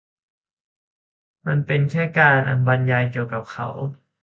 [1.47, 3.67] มันเป็นแค่การบรรยายเกี่ยวกับเขา